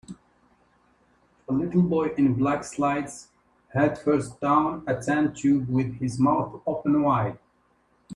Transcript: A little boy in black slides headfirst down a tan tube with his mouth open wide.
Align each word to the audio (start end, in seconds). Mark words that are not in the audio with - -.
A 1.47 1.53
little 1.53 1.83
boy 1.83 2.07
in 2.17 2.33
black 2.33 2.63
slides 2.63 3.27
headfirst 3.71 4.39
down 4.41 4.83
a 4.87 4.95
tan 4.99 5.35
tube 5.35 5.69
with 5.69 5.93
his 5.99 6.17
mouth 6.17 6.59
open 6.65 7.03
wide. 7.03 7.37